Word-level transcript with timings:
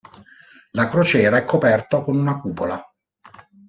La 0.71 0.87
crociera 0.89 1.37
è 1.37 1.43
coperta 1.43 2.01
con 2.01 2.17
una 2.17 2.39
cupola. 2.39 2.83